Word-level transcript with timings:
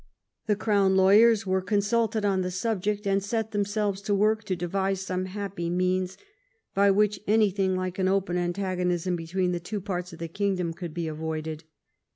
The 0.47 0.55
crown 0.55 0.97
lawyers 0.97 1.45
were 1.45 1.61
consulted 1.61 2.25
on 2.25 2.41
the 2.41 2.49
subject 2.49 3.05
and 3.05 3.23
set 3.23 3.51
themselves 3.51 4.01
to 4.01 4.15
work 4.15 4.43
to 4.45 4.55
devise 4.55 5.01
some 5.05 5.25
happy 5.27 5.69
means 5.69 6.17
by 6.73 6.89
which 6.89 7.19
anything 7.27 7.75
like 7.75 7.99
an 7.99 8.07
open 8.07 8.35
antagonism 8.35 9.15
between 9.15 9.51
the 9.51 9.59
two 9.59 9.79
parts 9.79 10.11
of 10.11 10.17
the 10.17 10.27
king 10.27 10.55
dom 10.55 10.73
could 10.73 10.95
be 10.95 11.07
avoided. 11.07 11.65